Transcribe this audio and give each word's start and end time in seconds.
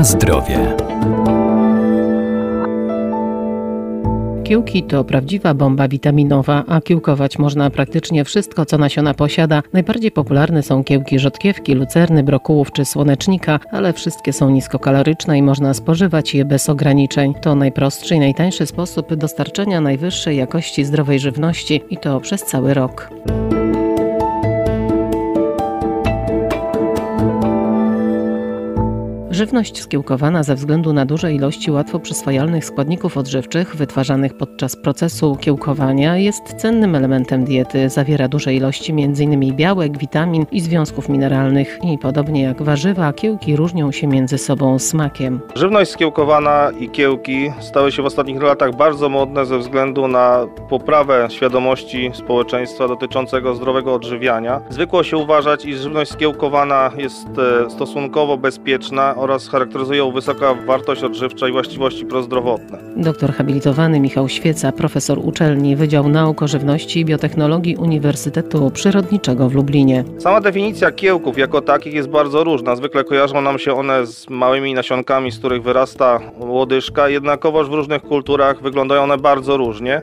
Na 0.00 0.04
zdrowie. 0.04 0.76
Kiełki 4.44 4.82
to 4.82 5.04
prawdziwa 5.04 5.54
bomba 5.54 5.88
witaminowa, 5.88 6.64
a 6.68 6.80
kiełkować 6.80 7.38
można 7.38 7.70
praktycznie 7.70 8.24
wszystko, 8.24 8.66
co 8.66 8.78
nasiona 8.78 9.14
posiada. 9.14 9.62
Najbardziej 9.72 10.10
popularne 10.10 10.62
są 10.62 10.84
kiełki 10.84 11.18
rzodkiewki, 11.18 11.74
lucerny, 11.74 12.22
brokułów 12.22 12.72
czy 12.72 12.84
słonecznika, 12.84 13.60
ale 13.72 13.92
wszystkie 13.92 14.32
są 14.32 14.50
niskokaloryczne 14.50 15.38
i 15.38 15.42
można 15.42 15.74
spożywać 15.74 16.34
je 16.34 16.44
bez 16.44 16.68
ograniczeń. 16.68 17.34
To 17.42 17.54
najprostszy 17.54 18.14
i 18.14 18.20
najtańszy 18.20 18.66
sposób 18.66 19.14
dostarczenia 19.14 19.80
najwyższej 19.80 20.36
jakości 20.36 20.84
zdrowej 20.84 21.20
żywności 21.20 21.82
i 21.90 21.96
to 21.96 22.20
przez 22.20 22.42
cały 22.42 22.74
rok. 22.74 23.10
Żywność 29.40 29.82
skiełkowana 29.82 30.42
ze 30.42 30.54
względu 30.54 30.92
na 30.92 31.06
duże 31.06 31.32
ilości 31.32 31.70
łatwo 31.70 31.98
przyswajalnych 31.98 32.64
składników 32.64 33.16
odżywczych 33.16 33.76
wytwarzanych 33.76 34.36
podczas 34.36 34.76
procesu 34.76 35.36
kiełkowania 35.40 36.16
jest 36.16 36.54
cennym 36.54 36.94
elementem 36.94 37.44
diety. 37.44 37.88
Zawiera 37.88 38.28
duże 38.28 38.54
ilości 38.54 38.92
m.in. 38.92 39.56
białek, 39.56 39.98
witamin 39.98 40.46
i 40.52 40.60
związków 40.60 41.08
mineralnych 41.08 41.78
i 41.84 41.98
podobnie 41.98 42.42
jak 42.42 42.62
warzywa, 42.62 43.12
kiełki 43.12 43.56
różnią 43.56 43.92
się 43.92 44.06
między 44.06 44.38
sobą 44.38 44.78
smakiem. 44.78 45.40
Żywność 45.54 45.90
skiełkowana 45.90 46.70
i 46.80 46.90
kiełki 46.90 47.52
stały 47.60 47.92
się 47.92 48.02
w 48.02 48.06
ostatnich 48.06 48.42
latach 48.42 48.76
bardzo 48.76 49.08
modne 49.08 49.46
ze 49.46 49.58
względu 49.58 50.08
na 50.08 50.46
poprawę 50.68 51.28
świadomości 51.30 52.10
społeczeństwa 52.14 52.88
dotyczącego 52.88 53.54
zdrowego 53.54 53.94
odżywiania. 53.94 54.60
Zwykło 54.70 55.02
się 55.02 55.16
uważać, 55.16 55.64
iż 55.64 55.78
żywność 55.78 56.10
skiełkowana 56.10 56.90
jest 56.96 57.28
e, 57.66 57.70
stosunkowo 57.70 58.36
bezpieczna 58.36 59.14
oraz 59.16 59.29
charakteryzuje 59.38 59.98
ją 59.98 60.10
wysoka 60.10 60.54
wartość 60.54 61.02
odżywcza 61.02 61.48
i 61.48 61.52
właściwości 61.52 62.06
prozdrowotne. 62.06 62.78
Doktor 62.96 63.32
habilitowany 63.32 64.00
Michał 64.00 64.28
Świeca, 64.28 64.72
profesor 64.72 65.18
uczelni 65.22 65.76
Wydział 65.76 66.08
Nauk 66.08 66.42
o 66.42 66.48
Żywności 66.48 67.00
i 67.00 67.04
Biotechnologii 67.04 67.76
Uniwersytetu 67.76 68.70
Przyrodniczego 68.70 69.48
w 69.48 69.54
Lublinie. 69.54 70.04
Sama 70.18 70.40
definicja 70.40 70.92
kiełków 70.92 71.38
jako 71.38 71.60
takich 71.60 71.94
jest 71.94 72.08
bardzo 72.08 72.44
różna. 72.44 72.76
Zwykle 72.76 73.04
kojarzą 73.04 73.40
nam 73.40 73.58
się 73.58 73.74
one 73.74 74.06
z 74.06 74.30
małymi 74.30 74.74
nasionkami, 74.74 75.30
z 75.32 75.38
których 75.38 75.62
wyrasta 75.62 76.20
łodyżka, 76.38 77.08
jednakowoż 77.08 77.68
w 77.68 77.72
różnych 77.72 78.02
kulturach 78.02 78.62
wyglądają 78.62 79.02
one 79.02 79.18
bardzo 79.18 79.56
różnie. 79.56 80.02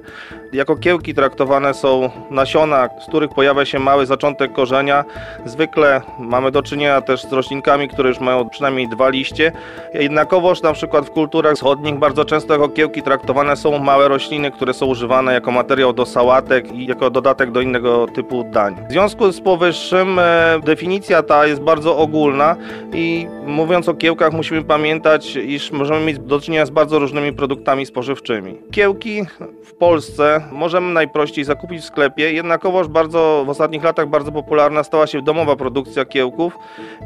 Jako 0.53 0.75
kiełki 0.75 1.13
traktowane 1.13 1.73
są 1.73 2.09
nasiona, 2.31 2.89
z 3.05 3.09
których 3.09 3.31
pojawia 3.31 3.65
się 3.65 3.79
mały 3.79 4.05
zaczątek 4.05 4.53
korzenia. 4.53 5.05
Zwykle 5.45 6.01
mamy 6.19 6.51
do 6.51 6.61
czynienia 6.63 7.01
też 7.01 7.21
z 7.21 7.33
roślinkami, 7.33 7.89
które 7.89 8.09
już 8.09 8.19
mają 8.19 8.49
przynajmniej 8.49 8.89
dwa 8.89 9.09
liście. 9.17 9.51
Jednakowoż 9.93 10.61
na 10.61 10.73
przykład 10.73 11.05
w 11.05 11.11
kulturach 11.11 11.55
wschodnich 11.55 11.95
bardzo 11.95 12.25
często 12.25 12.53
jako 12.53 12.69
kiełki 12.69 13.01
traktowane 13.01 13.55
są 13.55 13.79
małe 13.79 14.07
rośliny, 14.07 14.51
które 14.51 14.73
są 14.73 14.85
używane 14.85 15.33
jako 15.33 15.51
materiał 15.51 15.93
do 15.93 16.05
sałatek 16.05 16.71
i 16.71 16.85
jako 16.85 17.09
dodatek 17.09 17.51
do 17.51 17.61
innego 17.61 18.07
typu 18.07 18.43
dań. 18.43 18.75
W 18.89 18.91
związku 18.91 19.31
z 19.31 19.41
powyższym 19.41 20.19
e, 20.19 20.59
definicja 20.65 21.23
ta 21.23 21.47
jest 21.47 21.61
bardzo 21.61 21.97
ogólna 21.97 22.55
i 22.93 23.27
mówiąc 23.45 23.89
o 23.89 23.93
kiełkach 23.93 24.33
musimy 24.33 24.63
pamiętać, 24.63 25.35
iż 25.35 25.71
możemy 25.71 26.05
mieć 26.05 26.19
do 26.19 26.39
czynienia 26.39 26.65
z 26.65 26.69
bardzo 26.69 26.99
różnymi 26.99 27.33
produktami 27.33 27.85
spożywczymi. 27.85 28.57
Kiełki 28.71 29.25
w 29.63 29.73
Polsce 29.73 30.41
możemy 30.51 30.93
najprościej 30.93 31.43
zakupić 31.43 31.81
w 31.81 31.85
sklepie, 31.85 32.33
jednakowoż 32.33 32.87
bardzo 32.87 33.43
w 33.45 33.49
ostatnich 33.49 33.83
latach 33.83 34.07
bardzo 34.07 34.31
popularna 34.31 34.83
stała 34.83 35.07
się 35.07 35.21
domowa 35.21 35.55
produkcja 35.55 36.05
kiełków 36.05 36.57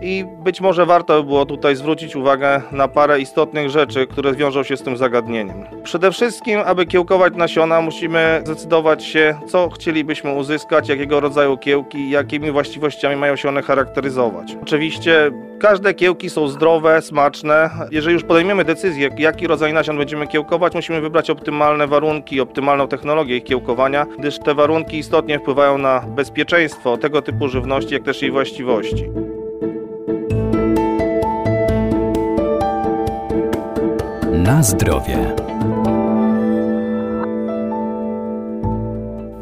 i 0.01 0.25
być 0.43 0.61
może 0.61 0.85
warto 0.85 1.21
by 1.21 1.27
było 1.27 1.45
tutaj 1.45 1.75
zwrócić 1.75 2.00
uwagę 2.15 2.61
na 2.71 2.87
parę 2.87 3.19
istotnych 3.19 3.69
rzeczy, 3.69 4.07
które 4.07 4.33
wiążą 4.33 4.63
się 4.63 4.77
z 4.77 4.83
tym 4.83 4.97
zagadnieniem. 4.97 5.63
Przede 5.83 6.11
wszystkim, 6.11 6.59
aby 6.65 6.85
kiełkować 6.85 7.35
nasiona, 7.35 7.81
musimy 7.81 8.41
zdecydować 8.45 9.05
się, 9.05 9.35
co 9.47 9.69
chcielibyśmy 9.69 10.33
uzyskać, 10.33 10.89
jakiego 10.89 11.19
rodzaju 11.19 11.57
kiełki, 11.57 12.09
jakimi 12.09 12.51
właściwościami 12.51 13.15
mają 13.15 13.35
się 13.35 13.49
one 13.49 13.61
charakteryzować. 13.61 14.57
Oczywiście 14.61 15.31
każde 15.59 15.93
kiełki 15.93 16.29
są 16.29 16.47
zdrowe, 16.47 17.01
smaczne. 17.01 17.69
Jeżeli 17.91 18.13
już 18.13 18.23
podejmiemy 18.23 18.65
decyzję, 18.65 19.09
jaki 19.17 19.47
rodzaj 19.47 19.73
nasion 19.73 19.97
będziemy 19.97 20.27
kiełkować, 20.27 20.73
musimy 20.75 21.01
wybrać 21.01 21.29
optymalne 21.29 21.87
warunki, 21.87 22.41
optymalną 22.41 22.87
technologię 22.87 23.37
ich 23.37 23.43
kiełkowania, 23.43 24.05
gdyż 24.19 24.39
te 24.39 24.55
warunki 24.55 24.97
istotnie 24.97 25.39
wpływają 25.39 25.77
na 25.77 25.99
bezpieczeństwo 25.99 26.97
tego 26.97 27.21
typu 27.21 27.47
żywności, 27.47 27.93
jak 27.93 28.03
też 28.03 28.21
jej 28.21 28.31
właściwości. 28.31 29.05
Na 34.43 34.63
zdrowie. 34.63 35.35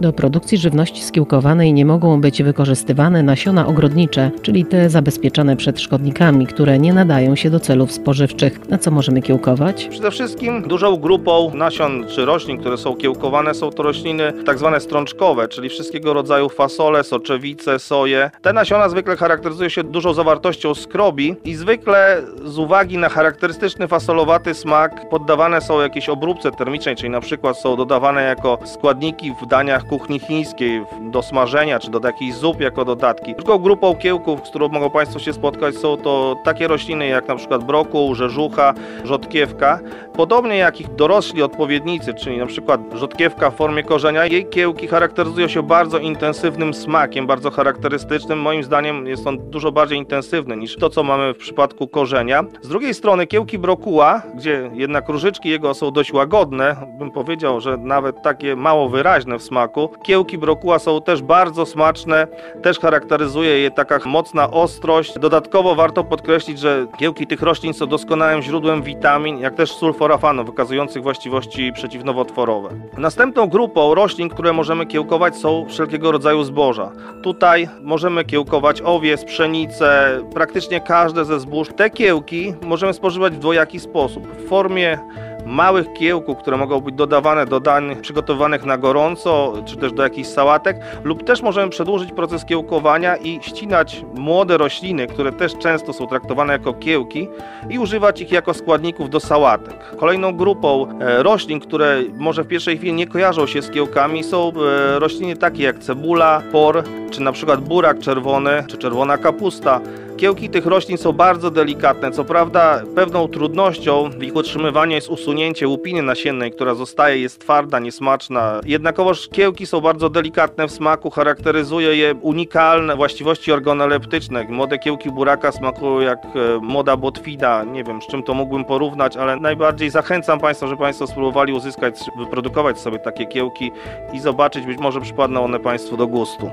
Do 0.01 0.13
produkcji 0.13 0.57
żywności 0.57 1.03
skiełkowanej 1.03 1.73
nie 1.73 1.85
mogą 1.85 2.21
być 2.21 2.43
wykorzystywane 2.43 3.23
nasiona 3.23 3.67
ogrodnicze, 3.67 4.31
czyli 4.41 4.65
te 4.65 4.89
zabezpieczone 4.89 5.55
przed 5.55 5.81
szkodnikami, 5.81 6.47
które 6.47 6.79
nie 6.79 6.93
nadają 6.93 7.35
się 7.35 7.49
do 7.49 7.59
celów 7.59 7.91
spożywczych. 7.91 8.69
Na 8.69 8.77
co 8.77 8.91
możemy 8.91 9.21
kiełkować? 9.21 9.87
Przede 9.91 10.11
wszystkim 10.11 10.61
dużą 10.61 10.97
grupą 10.97 11.51
nasion 11.55 12.05
czy 12.07 12.25
roślin, 12.25 12.57
które 12.57 12.77
są 12.77 12.95
kiełkowane, 12.95 13.53
są 13.53 13.71
to 13.71 13.83
rośliny 13.83 14.33
tak 14.45 14.57
zwane 14.57 14.79
strączkowe, 14.79 15.47
czyli 15.47 15.69
wszystkiego 15.69 16.13
rodzaju 16.13 16.49
fasole, 16.49 17.03
soczewice, 17.03 17.79
soje. 17.79 18.31
Te 18.41 18.53
nasiona 18.53 18.89
zwykle 18.89 19.17
charakteryzują 19.17 19.69
się 19.69 19.83
dużą 19.83 20.13
zawartością 20.13 20.75
skrobi 20.75 21.35
i 21.45 21.55
zwykle 21.55 22.21
z 22.45 22.57
uwagi 22.57 22.97
na 22.97 23.09
charakterystyczny 23.09 23.87
fasolowaty 23.87 24.53
smak 24.53 25.09
poddawane 25.09 25.61
są 25.61 25.81
jakieś 25.81 26.09
obróbce 26.09 26.51
termicznej, 26.51 26.95
czyli 26.95 27.09
na 27.09 27.21
przykład 27.21 27.57
są 27.57 27.75
dodawane 27.75 28.23
jako 28.23 28.59
składniki 28.65 29.33
w 29.43 29.47
daniach 29.47 29.88
kuchni 29.89 30.19
chińskiej 30.19 30.85
do 31.01 31.21
smażenia 31.21 31.79
czy 31.79 31.91
do 31.91 31.99
jakichś 32.03 32.37
zup 32.37 32.61
jako 32.61 32.85
dodatki. 32.85 33.35
Drugą 33.35 33.57
grupą 33.57 33.95
kiełków, 33.95 34.47
z 34.47 34.49
którą 34.49 34.69
mogą 34.69 34.89
Państwo 34.89 35.19
się 35.19 35.33
spotkać 35.33 35.75
są 35.75 35.97
to 35.97 36.35
takie 36.43 36.67
rośliny 36.67 37.07
jak 37.07 37.27
na 37.27 37.35
przykład 37.35 37.63
brokuł, 37.63 38.15
rzeżucha, 38.15 38.73
rzodkiewka. 39.03 39.79
Podobnie 40.13 40.57
jak 40.57 40.81
ich 40.81 40.95
dorośli 40.95 41.43
odpowiednicy, 41.43 42.13
czyli 42.13 42.37
na 42.37 42.45
przykład 42.45 42.81
rzodkiewka 42.93 43.51
w 43.51 43.55
formie 43.55 43.83
korzenia, 43.83 44.25
jej 44.25 44.45
kiełki 44.45 44.87
charakteryzują 44.87 45.47
się 45.47 45.63
bardzo 45.63 45.97
intensywnym 45.99 46.73
smakiem, 46.73 47.27
bardzo 47.27 47.51
charakterystycznym. 47.51 48.39
Moim 48.39 48.63
zdaniem 48.63 49.07
jest 49.07 49.27
on 49.27 49.49
dużo 49.49 49.71
bardziej 49.71 49.97
intensywny 49.97 50.57
niż 50.57 50.75
to, 50.75 50.89
co 50.89 51.03
mamy 51.03 51.33
w 51.33 51.37
przypadku 51.37 51.87
korzenia. 51.87 52.43
Z 52.61 52.67
drugiej 52.67 52.93
strony 52.93 53.27
kiełki 53.27 53.59
brokuła, 53.59 54.21
gdzie 54.35 54.69
jednak 54.73 55.09
różyczki 55.09 55.49
jego 55.49 55.73
są 55.73 55.91
dość 55.91 56.13
łagodne, 56.13 56.75
bym 56.99 57.11
powiedział, 57.11 57.61
że 57.61 57.77
nawet 57.77 58.21
takie 58.21 58.55
mało 58.55 58.89
wyraźne 58.89 59.39
w 59.39 59.43
smaku, 59.43 59.78
Kiełki 59.87 60.37
brokuła 60.37 60.79
są 60.79 61.01
też 61.01 61.21
bardzo 61.21 61.65
smaczne, 61.65 62.27
też 62.61 62.79
charakteryzuje 62.79 63.59
je 63.59 63.71
taka 63.71 63.99
mocna 64.05 64.51
ostrość. 64.51 65.19
Dodatkowo 65.19 65.75
warto 65.75 66.03
podkreślić, 66.03 66.59
że 66.59 66.87
kiełki 66.97 67.27
tych 67.27 67.41
roślin 67.41 67.73
są 67.73 67.85
doskonałym 67.85 68.41
źródłem 68.41 68.83
witamin, 68.83 69.39
jak 69.39 69.55
też 69.55 69.71
sulforafanu, 69.71 70.43
wykazujących 70.45 71.03
właściwości 71.03 71.73
przeciwnowotworowe. 71.73 72.69
Następną 72.97 73.47
grupą 73.47 73.95
roślin, 73.95 74.29
które 74.29 74.53
możemy 74.53 74.85
kiełkować 74.85 75.35
są 75.35 75.65
wszelkiego 75.69 76.11
rodzaju 76.11 76.43
zboża. 76.43 76.91
Tutaj 77.23 77.69
możemy 77.81 78.25
kiełkować 78.25 78.81
owiec, 78.81 79.25
pszenicę, 79.25 80.19
praktycznie 80.33 80.81
każde 80.81 81.25
ze 81.25 81.39
zbóż. 81.39 81.67
Te 81.75 81.89
kiełki 81.89 82.53
możemy 82.61 82.93
spożywać 82.93 83.33
w 83.33 83.39
dwojaki 83.39 83.79
sposób. 83.79 84.27
W 84.27 84.47
formie 84.47 84.99
małych 85.45 85.93
kiełków, 85.93 86.37
które 86.37 86.57
mogą 86.57 86.81
być 86.81 86.95
dodawane 86.95 87.45
do 87.45 87.59
dań 87.59 87.95
przygotowanych 88.01 88.65
na 88.65 88.77
gorąco, 88.77 89.53
czy 89.65 89.77
też 89.77 89.93
do 89.93 90.03
jakichś 90.03 90.29
sałatek, 90.29 90.77
lub 91.03 91.23
też 91.23 91.41
możemy 91.41 91.69
przedłużyć 91.69 92.11
proces 92.11 92.45
kiełkowania 92.45 93.15
i 93.15 93.39
ścinać 93.41 94.05
młode 94.15 94.57
rośliny, 94.57 95.07
które 95.07 95.31
też 95.31 95.57
często 95.57 95.93
są 95.93 96.07
traktowane 96.07 96.53
jako 96.53 96.73
kiełki 96.73 97.27
i 97.69 97.79
używać 97.79 98.21
ich 98.21 98.31
jako 98.31 98.53
składników 98.53 99.09
do 99.09 99.19
sałatek. 99.19 99.95
Kolejną 99.97 100.37
grupą 100.37 100.87
e, 100.99 101.23
roślin, 101.23 101.59
które 101.59 102.01
może 102.17 102.43
w 102.43 102.47
pierwszej 102.47 102.77
chwili 102.77 102.93
nie 102.93 103.07
kojarzą 103.07 103.47
się 103.47 103.61
z 103.61 103.71
kiełkami, 103.71 104.23
są 104.23 104.51
e, 104.51 104.99
rośliny 104.99 105.35
takie 105.35 105.63
jak 105.63 105.79
cebula, 105.79 106.41
por, 106.51 106.83
czy 107.11 107.21
na 107.21 107.31
przykład 107.31 107.61
burak 107.61 107.99
czerwony, 107.99 108.63
czy 108.67 108.77
czerwona 108.77 109.17
kapusta. 109.17 109.81
Kiełki 110.19 110.49
tych 110.49 110.65
roślin 110.65 110.97
są 110.97 111.13
bardzo 111.13 111.51
delikatne. 111.51 112.11
Co 112.11 112.25
prawda, 112.25 112.81
pewną 112.95 113.27
trudnością 113.27 114.09
ich 114.21 114.35
utrzymywaniu 114.35 114.91
jest 114.91 115.09
usunięcie 115.09 115.67
łupiny 115.67 116.01
nasiennej, 116.01 116.51
która 116.51 116.75
zostaje, 116.75 117.21
jest 117.21 117.41
twarda, 117.41 117.79
niesmaczna. 117.79 118.61
Jednakowoż 118.65 119.29
kiełki 119.29 119.65
są 119.65 119.81
bardzo 119.81 120.09
delikatne 120.09 120.67
w 120.67 120.71
smaku, 120.71 121.09
charakteryzuje 121.09 121.95
je 121.95 122.13
unikalne 122.21 122.95
właściwości 122.95 123.51
organoleptyczne. 123.51 124.43
Młode 124.49 124.79
kiełki 124.79 125.11
buraka 125.11 125.51
smakują 125.51 125.99
jak 125.99 126.19
e, 126.25 126.59
moda 126.61 126.97
botwida. 126.97 127.63
Nie 127.63 127.83
wiem, 127.83 128.01
z 128.01 128.07
czym 128.07 128.23
to 128.23 128.33
mógłbym 128.33 128.65
porównać, 128.65 129.17
ale 129.17 129.35
najbardziej 129.35 129.89
zachęcam 129.89 130.39
Państwa, 130.39 130.67
żeby 130.67 130.79
Państwo 130.79 131.07
spróbowali 131.07 131.53
uzyskać, 131.53 131.95
wyprodukować 132.17 132.79
sobie 132.79 132.99
takie 132.99 133.25
kiełki 133.25 133.71
i 134.13 134.19
zobaczyć, 134.19 134.65
być 134.65 134.77
może 134.77 135.01
przypadną 135.01 135.43
one 135.43 135.59
Państwu 135.59 135.97
do 135.97 136.07
gustu. 136.07 136.51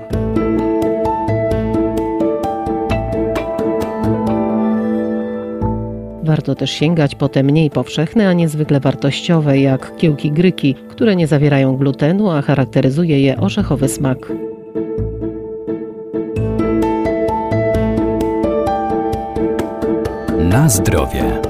Warto 6.27 6.55
też 6.55 6.71
sięgać 6.71 7.15
po 7.15 7.29
te 7.29 7.43
mniej 7.43 7.69
powszechne, 7.69 8.29
a 8.29 8.33
niezwykle 8.33 8.79
wartościowe, 8.79 9.59
jak 9.59 9.97
kiełki 9.97 10.31
gryki, 10.31 10.75
które 10.89 11.15
nie 11.15 11.27
zawierają 11.27 11.77
glutenu, 11.77 12.29
a 12.29 12.41
charakteryzuje 12.41 13.21
je 13.21 13.37
orzechowy 13.37 13.87
smak. 13.87 14.17
Na 20.49 20.69
zdrowie. 20.69 21.46